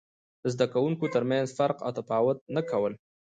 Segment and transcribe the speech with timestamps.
[0.41, 2.93] د زده کوونکو ترمنځ فرق او تفاوت نه کول.